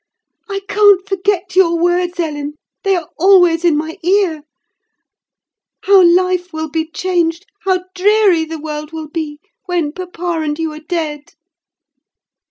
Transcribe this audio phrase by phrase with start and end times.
[0.49, 4.41] I can't forget your words, Ellen; they are always in my ear.
[5.83, 10.73] How life will be changed, how dreary the world will be, when papa and you
[10.73, 11.35] are dead."